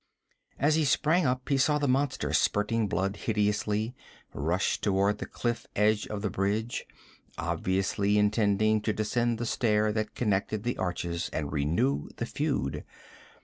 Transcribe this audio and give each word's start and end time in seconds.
As 0.57 0.73
he 0.73 0.83
sprang 0.83 1.27
up, 1.27 1.47
he 1.47 1.59
saw 1.59 1.77
the 1.77 1.87
monster, 1.87 2.33
spurting 2.33 2.87
blood 2.87 3.17
hideously, 3.17 3.93
rush 4.33 4.79
toward 4.81 5.19
the 5.19 5.27
cliff 5.27 5.67
end 5.75 6.07
of 6.09 6.23
the 6.23 6.29
bridge, 6.31 6.87
obviously 7.37 8.17
intending 8.17 8.81
to 8.81 8.93
descend 8.93 9.37
the 9.37 9.45
stair 9.45 9.91
that 9.91 10.15
connected 10.15 10.63
the 10.63 10.79
arches 10.79 11.29
and 11.31 11.51
renew 11.53 12.09
the 12.15 12.25
feud. 12.25 12.83